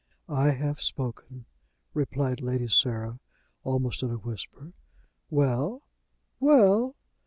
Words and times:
"I 0.27 0.49
have 0.49 0.81
spoken," 0.81 1.45
replied 1.93 2.41
Lady 2.41 2.67
Sarah, 2.67 3.19
almost 3.63 4.01
in 4.01 4.09
a 4.09 4.15
whisper. 4.17 4.73
"Well!" 5.29 5.83
"Well!" 6.39 6.95